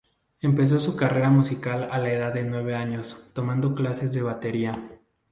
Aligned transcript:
Empezó 0.41 0.79
su 0.79 0.95
carrera 0.95 1.29
musical 1.29 1.87
a 1.91 1.99
la 1.99 2.11
edad 2.11 2.33
de 2.33 2.43
nueve 2.43 2.73
años, 2.73 3.21
tomando 3.35 3.75
clases 3.75 4.13
de 4.13 4.23
batería. 4.23 4.71